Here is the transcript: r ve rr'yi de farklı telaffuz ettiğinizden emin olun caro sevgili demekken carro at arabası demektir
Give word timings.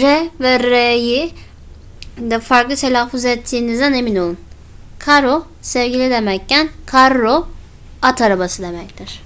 r 0.00 0.10
ve 0.44 0.50
rr'yi 0.62 1.32
de 2.18 2.38
farklı 2.40 2.76
telaffuz 2.76 3.24
ettiğinizden 3.24 3.92
emin 3.92 4.16
olun 4.16 4.38
caro 5.06 5.46
sevgili 5.62 6.10
demekken 6.10 6.68
carro 6.92 7.48
at 8.02 8.22
arabası 8.22 8.62
demektir 8.62 9.22